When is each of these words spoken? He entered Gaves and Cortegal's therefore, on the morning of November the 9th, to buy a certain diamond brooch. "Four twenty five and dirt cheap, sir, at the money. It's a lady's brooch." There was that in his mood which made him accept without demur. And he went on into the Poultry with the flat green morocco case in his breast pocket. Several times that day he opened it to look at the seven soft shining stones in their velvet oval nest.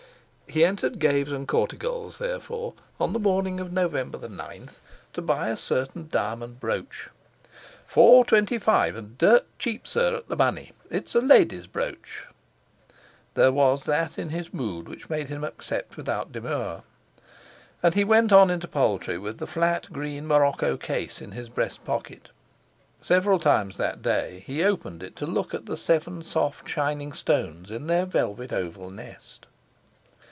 He 0.47 0.65
entered 0.65 0.99
Gaves 0.99 1.31
and 1.31 1.47
Cortegal's 1.47 2.17
therefore, 2.17 2.73
on 2.99 3.13
the 3.13 3.21
morning 3.21 3.61
of 3.61 3.71
November 3.71 4.17
the 4.17 4.27
9th, 4.27 4.79
to 5.13 5.21
buy 5.21 5.47
a 5.47 5.55
certain 5.55 6.09
diamond 6.11 6.59
brooch. 6.59 7.07
"Four 7.85 8.25
twenty 8.25 8.57
five 8.59 8.97
and 8.97 9.17
dirt 9.17 9.45
cheap, 9.59 9.87
sir, 9.87 10.13
at 10.17 10.27
the 10.27 10.35
money. 10.35 10.73
It's 10.89 11.15
a 11.15 11.21
lady's 11.21 11.67
brooch." 11.67 12.25
There 13.33 13.53
was 13.53 13.85
that 13.85 14.19
in 14.19 14.27
his 14.31 14.53
mood 14.53 14.89
which 14.89 15.09
made 15.09 15.29
him 15.29 15.45
accept 15.45 15.95
without 15.95 16.33
demur. 16.33 16.83
And 17.81 17.95
he 17.95 18.03
went 18.03 18.33
on 18.33 18.49
into 18.51 18.67
the 18.67 18.73
Poultry 18.73 19.17
with 19.17 19.37
the 19.37 19.47
flat 19.47 19.87
green 19.93 20.27
morocco 20.27 20.75
case 20.75 21.21
in 21.21 21.31
his 21.31 21.47
breast 21.47 21.85
pocket. 21.85 22.27
Several 22.99 23.39
times 23.39 23.77
that 23.77 24.01
day 24.01 24.43
he 24.45 24.65
opened 24.65 25.01
it 25.01 25.15
to 25.15 25.25
look 25.25 25.53
at 25.53 25.65
the 25.65 25.77
seven 25.77 26.25
soft 26.25 26.67
shining 26.67 27.13
stones 27.13 27.71
in 27.71 27.87
their 27.87 28.05
velvet 28.05 28.51
oval 28.51 28.89
nest. 28.89 29.45